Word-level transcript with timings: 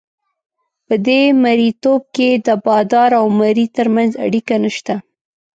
په 0.87 0.95
دې 1.07 1.21
مرییتوب 1.43 2.01
کې 2.15 2.29
د 2.45 2.49
بادار 2.65 3.09
او 3.19 3.25
مریي 3.39 3.67
ترمنځ 3.77 4.11
اړیکه 4.25 4.55
نشته. 4.63 4.95